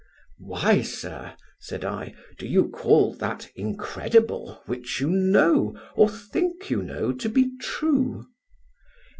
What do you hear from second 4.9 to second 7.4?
you know, or think you know, to